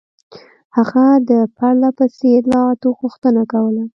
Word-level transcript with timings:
هغه 0.77 1.05
د 1.29 1.31
پرله 1.55 1.89
پسې 1.97 2.27
اطلاعاتو 2.39 2.87
غوښتنه 2.99 3.41
کوله. 3.53 3.83